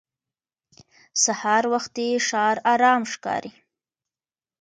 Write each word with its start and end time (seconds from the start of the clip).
سهار 1.23 1.63
وختي 1.73 2.07
ښار 2.27 2.57
ارام 2.73 3.01
ښکاري 3.13 3.51